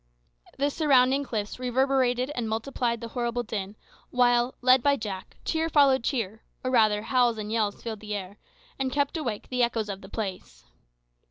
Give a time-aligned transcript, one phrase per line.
[0.57, 3.75] The surrounding cliffs reverberated and multiplied the horrid din,
[4.09, 8.39] while, led by Jack, cheer followed cheer, or rather howls and yells filled the air,
[8.79, 10.65] and kept awake the echoes of the place.